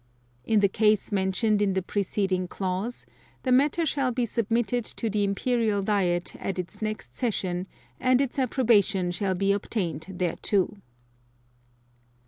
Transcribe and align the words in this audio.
(2) 0.47 0.53
In 0.53 0.59
the 0.61 0.67
case 0.67 1.11
mentioned 1.11 1.61
in 1.61 1.73
the 1.73 1.81
preceding 1.83 2.47
clause, 2.47 3.05
the 3.43 3.51
matter 3.51 3.85
shall 3.85 4.11
be 4.11 4.25
submitted 4.25 4.83
to 4.83 5.11
the 5.11 5.23
Imperial 5.23 5.83
Diet 5.83 6.35
at 6.37 6.57
its 6.57 6.81
next 6.81 7.15
session, 7.15 7.67
and 7.99 8.19
its 8.19 8.39
approbation 8.39 9.11
shall 9.11 9.35
be 9.35 9.51
obtained 9.51 10.07
thereto. 10.17 10.79